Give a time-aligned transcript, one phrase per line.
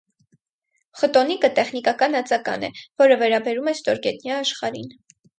[1.01, 2.69] Խտոնիկը՝ տեխնիկական ածական է,
[3.01, 4.89] որը վերաբերում է ստորգետնյա աշխարհին։